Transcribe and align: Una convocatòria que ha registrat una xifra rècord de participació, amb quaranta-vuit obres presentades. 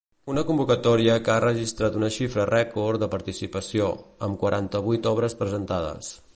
Una 0.33 0.43
convocatòria 0.45 1.17
que 1.27 1.33
ha 1.33 1.43
registrat 1.45 1.99
una 1.99 2.09
xifra 2.15 2.47
rècord 2.51 3.03
de 3.05 3.11
participació, 3.13 3.93
amb 4.29 4.43
quaranta-vuit 4.45 5.15
obres 5.15 5.41
presentades. 5.43 6.15